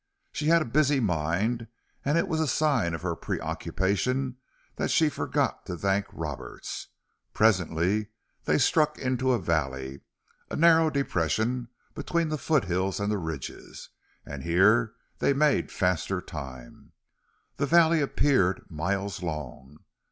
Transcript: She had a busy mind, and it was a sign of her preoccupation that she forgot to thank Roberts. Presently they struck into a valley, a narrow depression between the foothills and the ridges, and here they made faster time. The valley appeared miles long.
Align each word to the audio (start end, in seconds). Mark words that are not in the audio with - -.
She 0.31 0.47
had 0.47 0.63
a 0.63 0.65
busy 0.65 0.99
mind, 0.99 1.67
and 2.03 2.17
it 2.17 2.27
was 2.27 2.39
a 2.41 2.47
sign 2.47 2.95
of 2.95 3.03
her 3.03 3.15
preoccupation 3.15 4.37
that 4.77 4.89
she 4.89 5.09
forgot 5.09 5.63
to 5.67 5.77
thank 5.77 6.07
Roberts. 6.11 6.87
Presently 7.35 8.07
they 8.45 8.57
struck 8.57 8.97
into 8.97 9.31
a 9.31 9.37
valley, 9.39 10.01
a 10.49 10.55
narrow 10.55 10.89
depression 10.89 11.67
between 11.93 12.29
the 12.29 12.39
foothills 12.39 12.99
and 12.99 13.11
the 13.11 13.19
ridges, 13.19 13.89
and 14.25 14.41
here 14.41 14.95
they 15.19 15.33
made 15.33 15.71
faster 15.71 16.19
time. 16.19 16.93
The 17.57 17.67
valley 17.67 18.01
appeared 18.01 18.65
miles 18.71 19.21
long. 19.21 19.81